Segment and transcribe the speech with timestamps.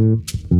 [0.00, 0.59] Mm-hmm.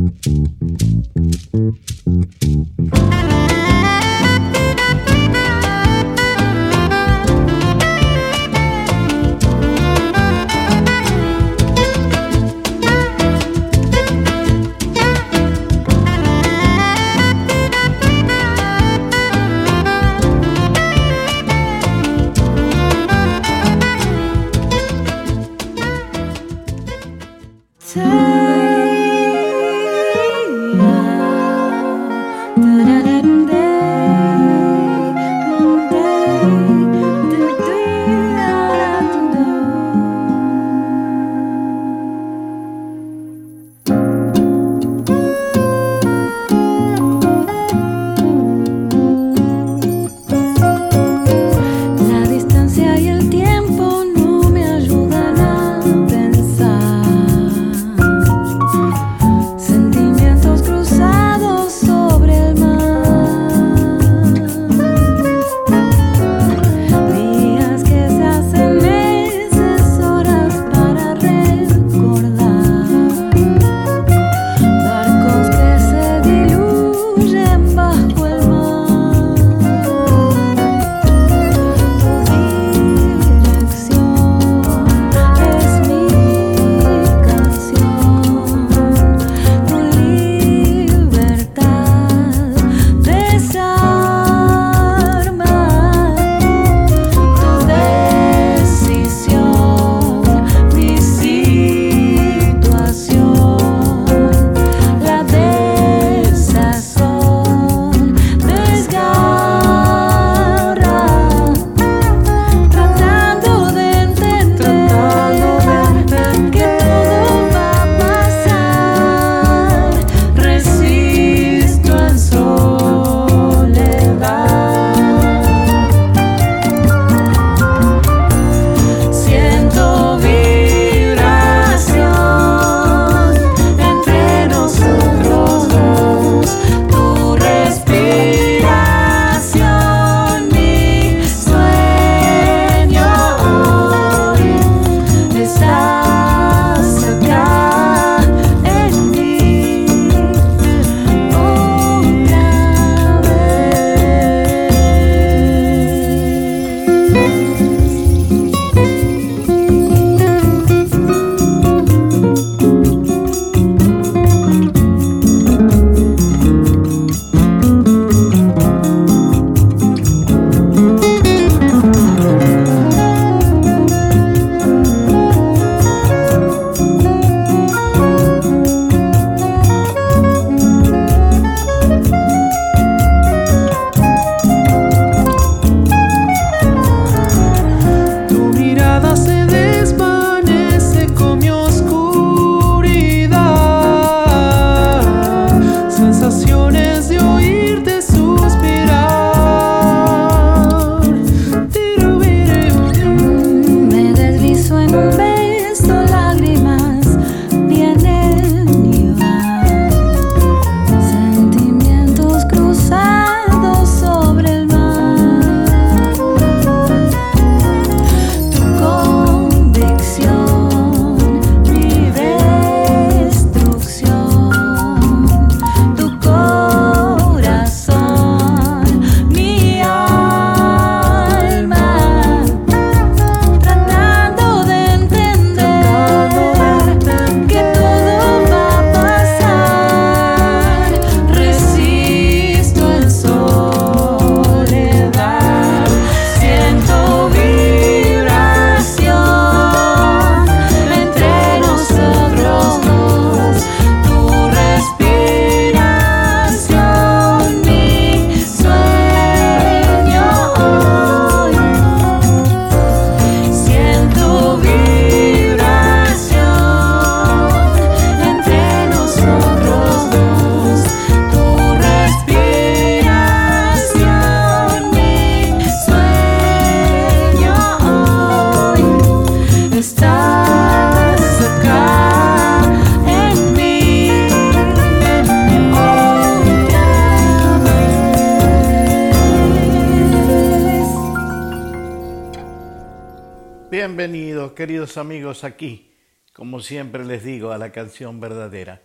[295.43, 295.95] Aquí,
[296.33, 298.81] como siempre les digo, a la canción verdadera.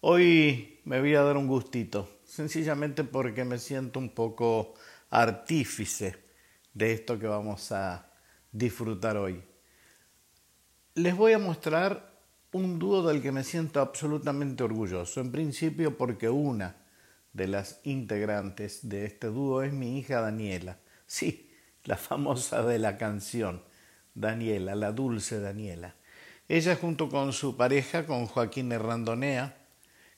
[0.00, 4.74] Hoy me voy a dar un gustito, sencillamente porque me siento un poco
[5.10, 6.16] artífice
[6.72, 8.10] de esto que vamos a
[8.52, 9.42] disfrutar hoy.
[10.94, 12.10] Les voy a mostrar
[12.52, 16.76] un dúo del que me siento absolutamente orgulloso, en principio porque una
[17.32, 21.50] de las integrantes de este dúo es mi hija Daniela, sí,
[21.84, 23.62] la famosa de la canción,
[24.14, 25.94] Daniela, la dulce Daniela.
[26.48, 29.56] Ella junto con su pareja, con Joaquín Herrandonea,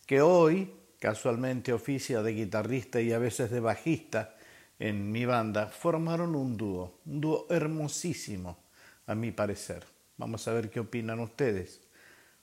[0.07, 4.37] que hoy casualmente oficia de guitarrista y a veces de bajista
[4.79, 8.59] en mi banda, formaron un dúo, un dúo hermosísimo,
[9.07, 9.85] a mi parecer.
[10.17, 11.81] Vamos a ver qué opinan ustedes.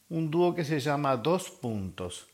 [0.09, 2.27] Un dúo que se llama Dos Puntos,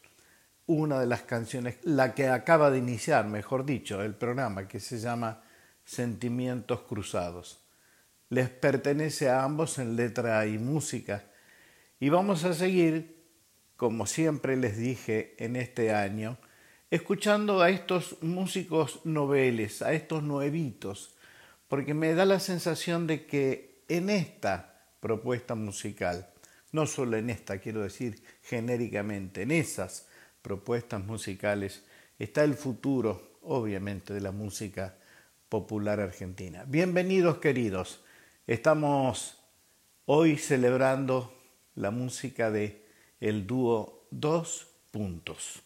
[0.68, 5.00] una de las canciones, la que acaba de iniciar, mejor dicho, el programa, que se
[5.00, 5.42] llama
[5.84, 7.65] Sentimientos Cruzados.
[8.36, 11.24] Les pertenece a ambos en letra y música.
[12.02, 13.16] Y vamos a seguir
[13.78, 16.38] como siempre les dije en este año,
[16.92, 21.16] escuchando a estos músicos noveles, a estos nuevitos,
[21.70, 26.28] porque me da la sensación de que en esta propuesta musical,
[26.74, 30.10] no solo en esta, quiero decir genéricamente, en esas
[30.42, 31.86] propuestas musicales
[32.20, 34.98] está el futuro, obviamente, de la música
[35.48, 36.66] popular argentina.
[36.68, 38.02] Bienvenidos queridos,
[38.48, 39.38] estamos
[40.06, 41.34] hoy celebrando
[41.74, 42.86] la música de
[43.20, 45.65] el dúo Dos Puntos.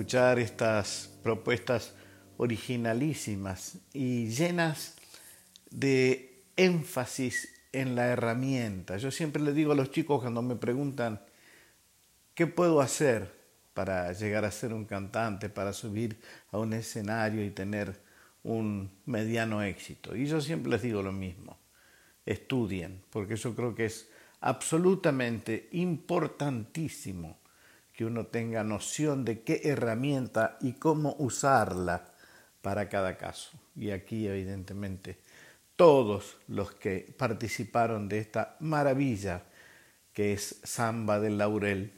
[0.00, 1.92] Escuchar estas propuestas
[2.38, 4.96] originalísimas y llenas
[5.70, 8.96] de énfasis en la herramienta.
[8.96, 11.20] Yo siempre le digo a los chicos cuando me preguntan,
[12.32, 13.30] ¿qué puedo hacer
[13.74, 16.18] para llegar a ser un cantante, para subir
[16.50, 18.00] a un escenario y tener
[18.42, 20.16] un mediano éxito?
[20.16, 21.58] Y yo siempre les digo lo mismo,
[22.24, 24.08] estudien, porque yo creo que es
[24.40, 27.38] absolutamente importantísimo
[28.00, 32.14] que uno tenga noción de qué herramienta y cómo usarla
[32.62, 33.50] para cada caso.
[33.76, 35.18] Y aquí evidentemente
[35.76, 39.42] todos los que participaron de esta maravilla
[40.14, 41.92] que es Samba del Laurel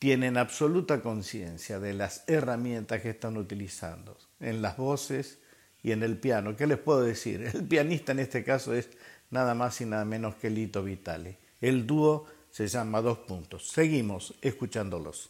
[0.00, 5.38] tienen absoluta conciencia de las herramientas que están utilizando en las voces
[5.84, 6.56] y en el piano.
[6.56, 7.48] ¿Qué les puedo decir?
[7.54, 8.88] El pianista en este caso es
[9.30, 11.38] nada más y nada menos que Lito Vitale.
[11.60, 13.66] El dúo se llama Dos Puntos.
[13.66, 15.28] Seguimos escuchándolos.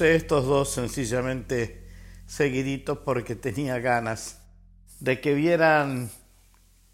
[0.00, 1.86] Estos dos sencillamente
[2.26, 4.40] seguiditos porque tenía ganas
[5.00, 6.10] de que vieran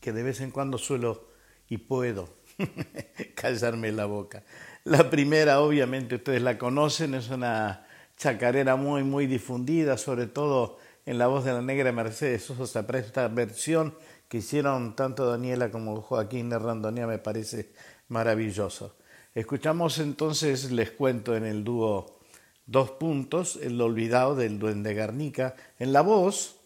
[0.01, 1.29] que de vez en cuando suelo
[1.69, 2.29] y puedo
[3.35, 4.45] callarme la boca.
[4.85, 7.87] La primera, obviamente, ustedes la conocen, es una
[8.17, 13.29] chacarera muy, muy difundida, sobre todo en la voz de la negra Mercedes Sosa, esta
[13.29, 13.95] versión
[14.29, 17.73] que hicieron tanto Daniela como Joaquín de Randonea me parece
[18.09, 18.97] maravilloso.
[19.35, 22.22] Escuchamos entonces, les cuento en el dúo
[22.67, 25.57] Dos puntos, El olvidado del duende Garnica.
[25.79, 26.61] En la voz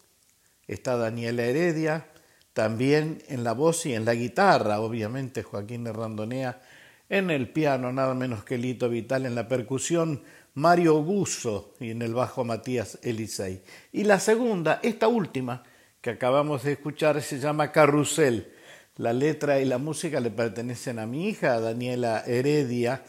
[0.67, 2.07] está Daniela Heredia,
[2.53, 6.63] también en la voz y en la guitarra, obviamente Joaquín de Randonea,
[7.09, 10.23] en el piano nada menos que Lito Vital, en la percusión
[10.55, 13.63] Mario Gusso y en el bajo Matías Elisei.
[13.93, 15.63] Y la segunda, esta última
[16.01, 18.53] que acabamos de escuchar, se llama Carrusel.
[18.97, 23.05] La letra y la música le pertenecen a mi hija, Daniela Heredia,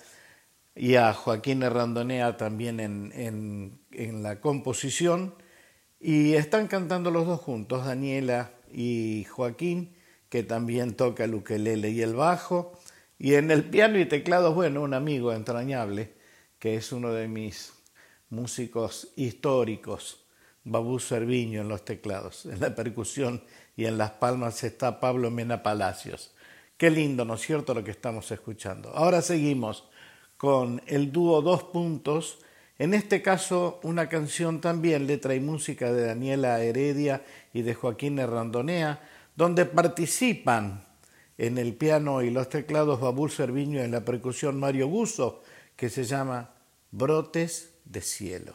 [0.78, 3.12] y a Joaquín Herrandonea también en,
[3.92, 5.36] en, la composición.
[6.00, 9.96] Y están cantando los dos juntos, Daniela y Joaquín,
[10.30, 12.78] que también toca el ukelele y el bajo.
[13.18, 16.14] Y en el piano y teclados, bueno, un amigo entrañable,
[16.60, 17.74] que es uno de mis
[18.30, 20.24] músicos históricos,
[20.64, 22.46] Babú Cerviño en los teclados.
[22.46, 23.42] En la percusión
[23.76, 26.36] y en las palmas está Pablo Mena Palacios.
[26.78, 28.92] Qué lindo, ¿no es cierto?, lo que estamos escuchando.
[28.94, 29.87] Ahora seguimos
[30.38, 32.40] con el dúo Dos Puntos,
[32.80, 37.24] en este caso una canción también, letra y música de Daniela Heredia
[37.54, 39.02] y de Joaquín Herrandonea,
[39.36, 40.86] donde participan
[41.38, 45.42] en el piano y los teclados Babul Cerviño y en la percusión Mario Guso,
[45.76, 46.52] que se llama
[46.92, 48.54] Brotes de Cielo.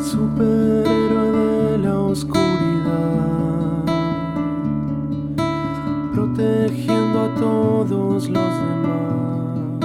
[0.00, 3.23] Superhéroe de la oscuridad
[7.44, 9.84] todos los demás.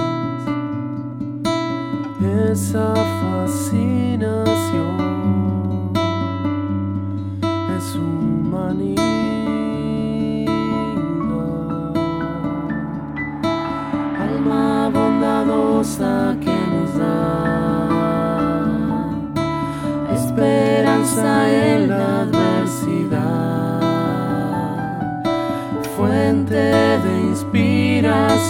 [2.50, 4.49] Esa fascinación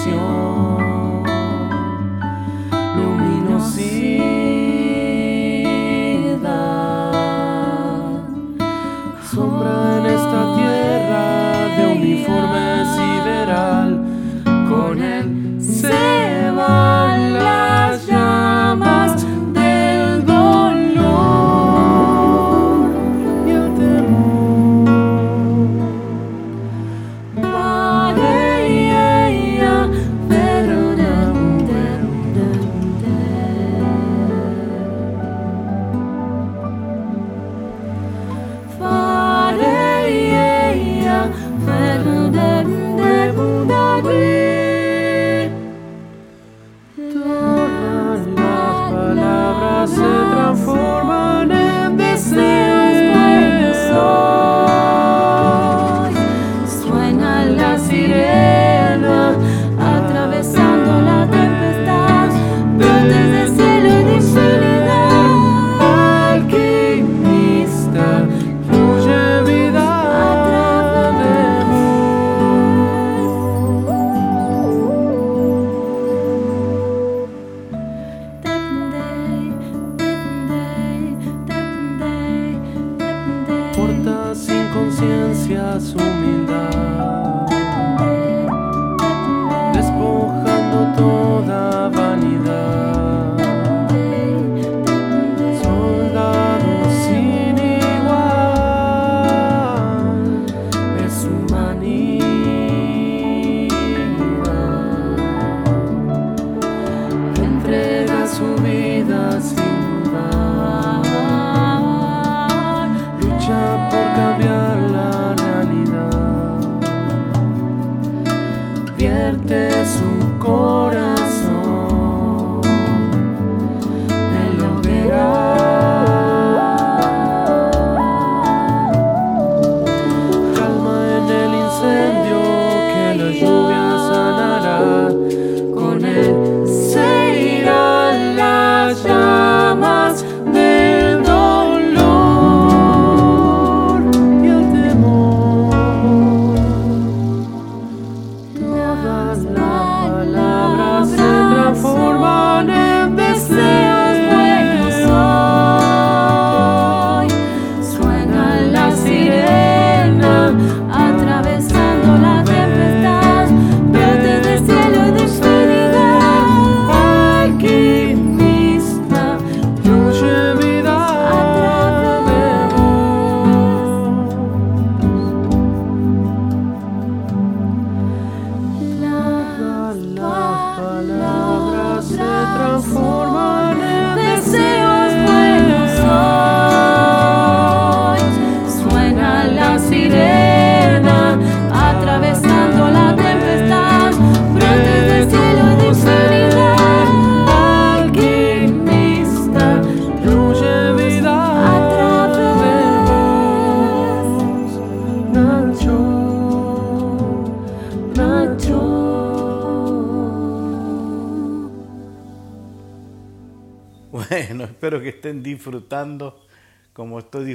[0.01, 0.40] canción.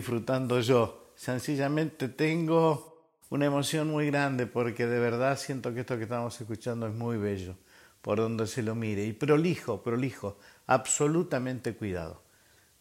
[0.06, 1.10] Disfrutando yo.
[1.16, 6.86] Sencillamente tengo una emoción muy grande porque de verdad siento que esto que estamos escuchando
[6.86, 7.56] es muy bello,
[8.04, 9.04] por donde se lo mire.
[9.04, 10.38] Y prolijo, prolijo,
[10.68, 12.22] absolutamente cuidado.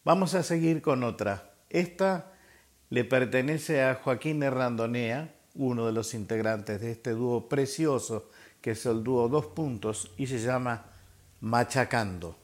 [0.03, 1.55] Vamos a seguir con otra.
[1.71, 2.31] Esta
[2.91, 8.29] le pertenece a Joaquín Herrandonea, uno de los integrantes de este dúo precioso
[8.61, 10.91] que es el dúo Dos Puntos y se llama
[11.39, 12.35] Machacando.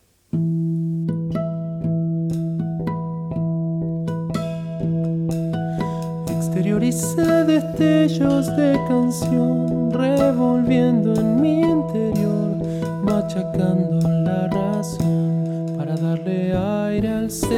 [6.52, 12.58] Exterioricé destellos de canción, revolviendo en mi interior,
[13.06, 17.56] machacando la razón para darle aire al ser.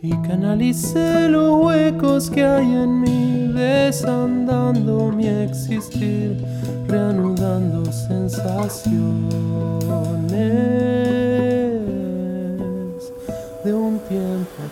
[0.00, 6.40] Y canalicé los huecos que hay en mí, desandando mi existir,
[6.86, 9.08] reanudando sensaciones
[13.64, 14.62] de un tiempo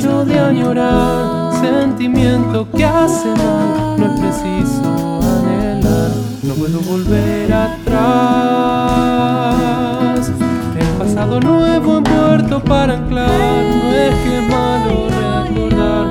[0.00, 8.00] hecho de añorar, sentimiento que hace mal, no es preciso anhelar, no puedo volver atrás.
[10.78, 16.06] El pasado nuevo en puerto para anclar, no es que malo recordar,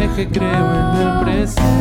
[0.00, 1.72] es que creo en el presente.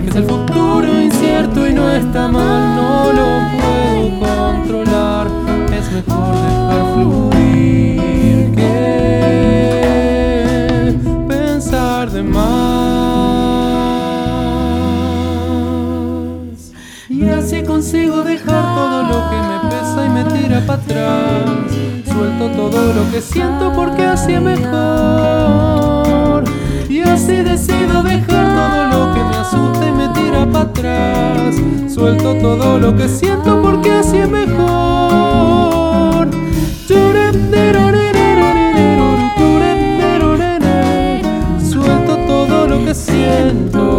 [0.00, 3.26] Y es que es el futuro incierto y no está mal, no lo
[3.58, 5.26] puedo controlar.
[5.70, 9.84] Es mejor dejar fluir que
[11.28, 12.40] pensar de más.
[17.10, 21.44] Y así consigo dejar todo lo que me pesa y me tira para atrás.
[22.10, 24.70] Suelto todo lo que siento porque así es mejor.
[26.88, 28.89] Y así decido dejar todo lo
[29.50, 31.56] asusta y me tira para atrás.
[31.92, 34.70] Suelto todo lo que siento porque así es mejor.
[41.62, 43.89] Suelto todo lo que siento.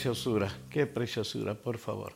[0.00, 2.14] Preciosura, qué preciosura, por favor.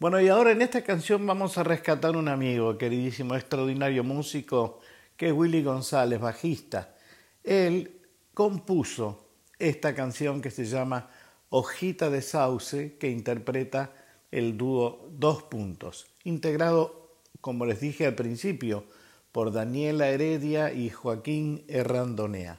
[0.00, 4.80] Bueno, y ahora en esta canción vamos a rescatar un amigo, queridísimo, extraordinario músico,
[5.16, 6.96] que es Willy González, bajista.
[7.44, 8.00] Él
[8.34, 11.10] compuso esta canción que se llama
[11.50, 13.92] Hojita de Sauce, que interpreta
[14.32, 18.82] el dúo Dos Puntos, integrado, como les dije al principio,
[19.30, 22.58] por Daniela Heredia y Joaquín Herrandonea.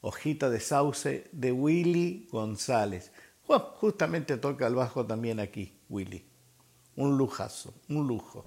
[0.00, 3.12] Hojita de Sauce de Willy González.
[3.48, 6.22] Bueno, justamente toca el bajo también aquí, Willy.
[6.96, 8.44] Un lujazo, un lujo.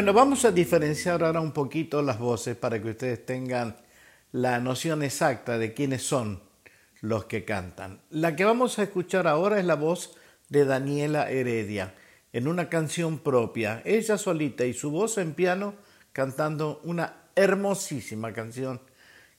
[0.00, 3.76] Vamos a diferenciar ahora un poquito las voces para que ustedes tengan
[4.32, 6.40] la noción exacta de quiénes son
[7.02, 8.00] los que cantan.
[8.08, 10.16] La que vamos a escuchar ahora es la voz
[10.48, 11.94] de Daniela Heredia
[12.32, 15.74] en una canción propia, ella solita y su voz en piano
[16.12, 18.80] cantando una hermosísima canción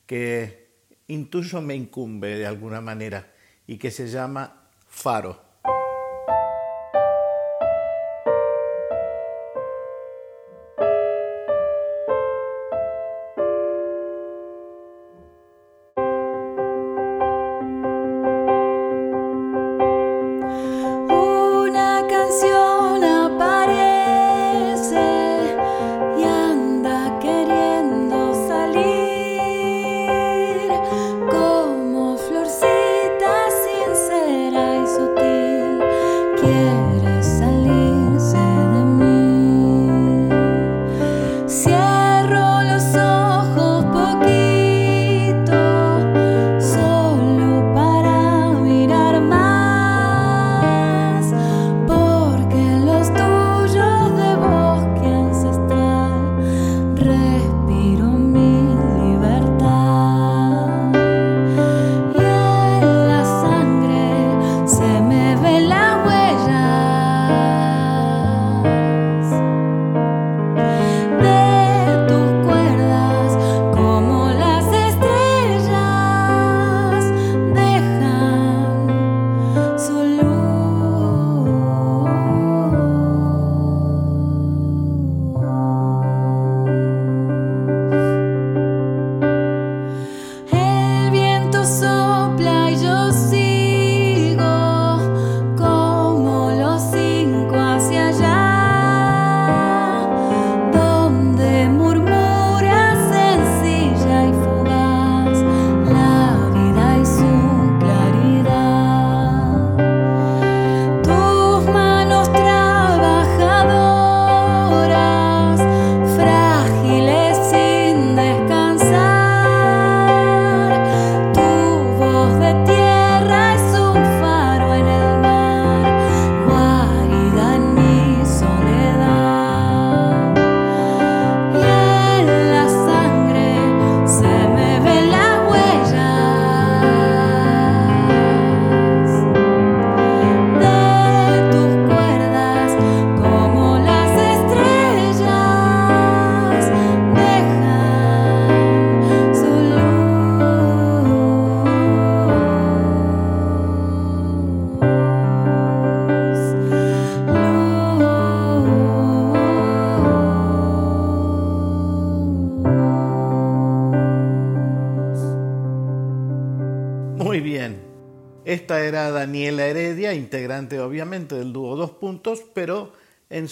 [0.05, 0.67] que
[1.07, 3.31] intuyo me incumbe de alguna manera
[3.65, 5.52] y que se llama Faro.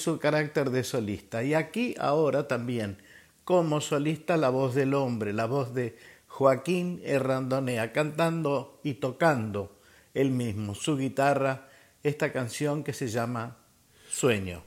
[0.02, 1.43] Su carácter de solista.
[1.43, 2.97] Y aquí ahora también
[3.43, 5.97] como solista la voz del hombre, la voz de
[6.28, 9.78] Joaquín Errandonea, cantando y tocando
[10.14, 11.68] él mismo, su guitarra,
[12.04, 13.58] esta canción que se llama
[14.10, 14.64] Sueño.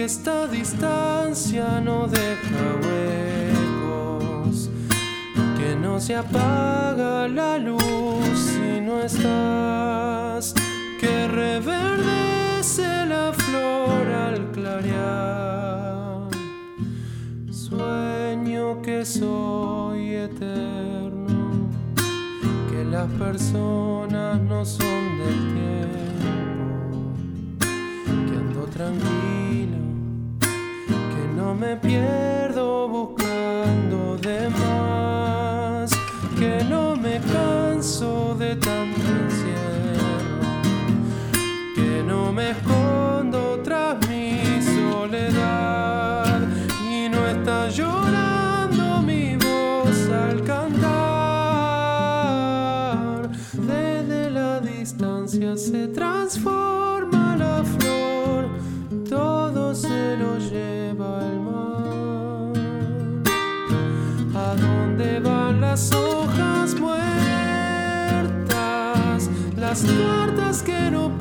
[0.00, 4.70] Que esta distancia no deja huecos,
[5.58, 10.54] que no se apaga la luz si no estás,
[10.98, 16.28] que reverdece la flor al clarear
[17.50, 21.68] sueño que soy eterno,
[22.70, 26.96] que las personas no son del tiempo,
[28.26, 29.19] que ando tranquilo,
[31.60, 32.29] me pierdo
[65.70, 66.98] las hojas muertas?
[69.56, 71.16] Las cartas que no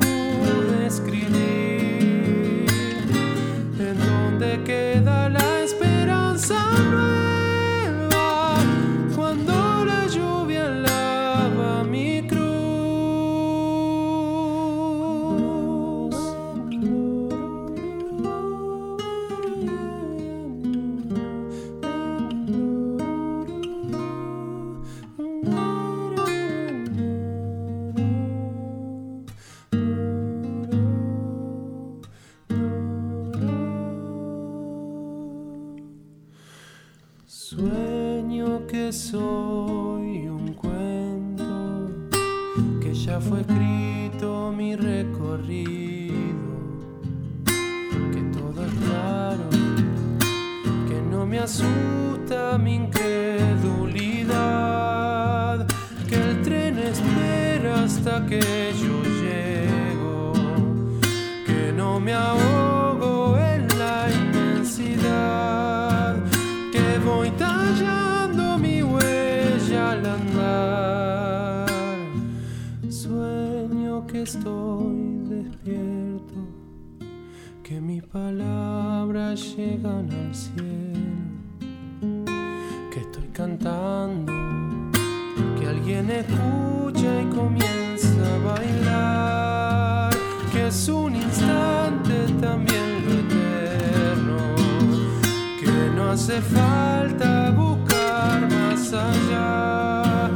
[96.12, 100.32] hace falta buscar más allá,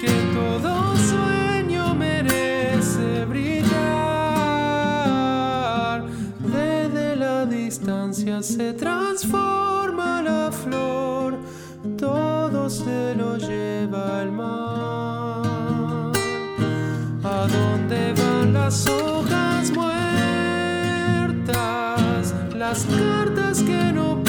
[0.00, 3.66] que todo sueño merece brillar.
[6.40, 11.36] Desde la distancia se transforma la flor,
[11.98, 16.12] todo se lo lleva al mar.
[17.22, 19.94] ¿A dónde van las hojas muertas?
[22.56, 24.27] Las cartas que no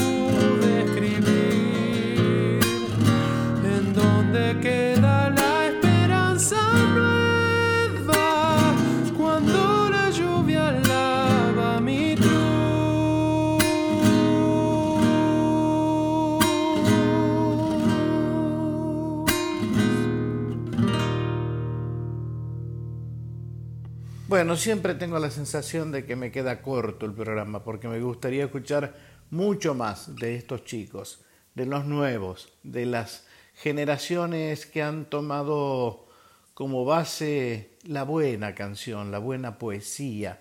[24.29, 28.45] Bueno, siempre tengo la sensación de que me queda corto el programa porque me gustaría
[28.45, 28.93] escuchar
[29.31, 31.25] mucho más de estos chicos,
[31.55, 33.25] de los nuevos, de las
[33.55, 36.05] generaciones que han tomado
[36.53, 40.39] como base la buena canción, la buena poesía,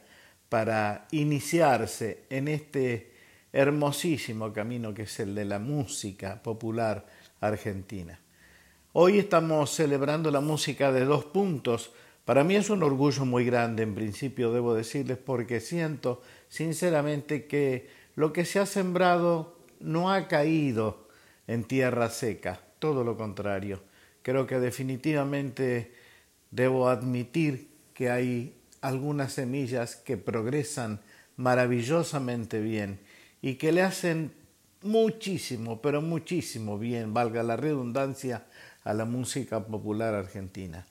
[0.51, 3.15] para iniciarse en este
[3.55, 7.07] hermosísimo camino que es el de la música popular
[7.41, 8.21] argentina.
[8.93, 11.91] Hoy estamos celebrando la música de dos puntos.
[12.29, 16.21] Para mí es un orgullo muy grande, en principio debo decirles, porque siento
[16.51, 21.09] sinceramente que lo que se ha sembrado no ha caído
[21.47, 23.81] en tierra seca, todo lo contrario.
[24.21, 25.95] Creo que definitivamente
[26.51, 31.01] debo admitir que hay algunas semillas que progresan
[31.37, 33.01] maravillosamente bien
[33.41, 34.33] y que le hacen
[34.83, 38.45] muchísimo, pero muchísimo bien, valga la redundancia,
[38.85, 40.87] a la música popular argentina.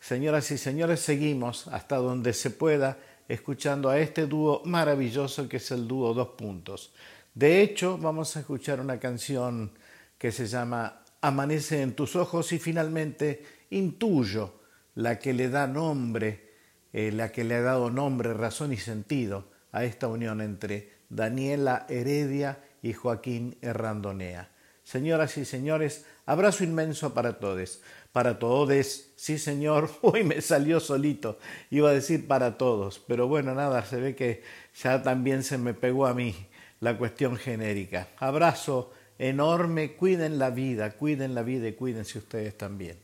[0.00, 5.70] Señoras y señores, seguimos hasta donde se pueda escuchando a este dúo maravilloso que es
[5.70, 6.92] el dúo Dos Puntos.
[7.34, 9.72] De hecho, vamos a escuchar una canción
[10.16, 14.54] que se llama Amanece en tus ojos y finalmente Intuyo,
[14.94, 16.54] la que le da nombre,
[16.92, 21.86] eh, la que le ha dado nombre, razón y sentido a esta unión entre Daniela
[21.88, 24.50] Heredia y Joaquín Herrandonea.
[24.82, 27.82] Señoras y señores, abrazo inmenso para todos.
[28.12, 31.38] Para todos, sí señor, hoy me salió solito,
[31.70, 34.42] iba a decir para todos, pero bueno, nada, se ve que
[34.82, 36.34] ya también se me pegó a mí
[36.80, 38.08] la cuestión genérica.
[38.18, 42.98] Abrazo enorme, cuiden la vida, cuiden la vida y cuídense ustedes también.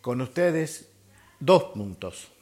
[0.00, 0.88] Con ustedes,
[1.40, 2.32] dos puntos.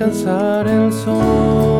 [0.00, 1.79] alcanzar el sol.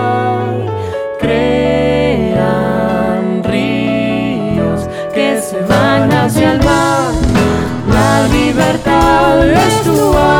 [1.19, 2.43] Crean
[3.43, 4.79] ríos
[5.13, 7.11] que se van hacia el mar.
[7.97, 10.30] La libertad es tu alma.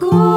[0.00, 0.33] Como